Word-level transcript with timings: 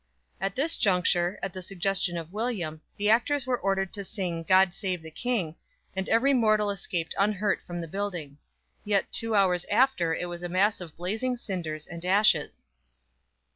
At 0.39 0.55
this 0.55 0.77
juncture, 0.77 1.37
at 1.43 1.53
the 1.53 1.61
suggestion 1.61 2.17
of 2.17 2.33
William, 2.33 2.81
the 2.97 3.11
actors 3.11 3.45
were 3.45 3.59
ordered 3.59 3.93
to 3.93 4.03
sing 4.03 4.41
"God 4.41 4.73
Save 4.73 5.03
the 5.03 5.11
King," 5.11 5.53
and 5.95 6.09
every 6.09 6.33
mortal 6.33 6.71
escaped 6.71 7.13
unhurt 7.19 7.61
from 7.61 7.81
the 7.81 7.87
building. 7.87 8.39
Yet 8.83 9.11
two 9.13 9.35
hours 9.35 9.63
after 9.69 10.15
it 10.15 10.25
was 10.27 10.41
a 10.41 10.49
mass 10.49 10.81
of 10.81 10.97
blazing 10.97 11.37
cinders 11.37 11.85
and 11.85 12.03
ashes. 12.03 12.65